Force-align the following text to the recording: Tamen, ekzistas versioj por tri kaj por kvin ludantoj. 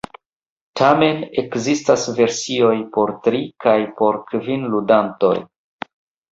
Tamen, 0.79 1.19
ekzistas 1.41 2.07
versioj 2.21 2.73
por 2.97 3.15
tri 3.29 3.45
kaj 3.67 3.77
por 4.03 4.21
kvin 4.33 4.69
ludantoj. 4.75 5.35